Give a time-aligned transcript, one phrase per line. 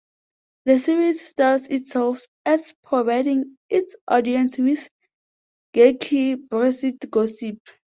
[0.65, 4.89] The series styles itself as providing its audience with
[5.75, 7.59] "geeky Brexit gossip".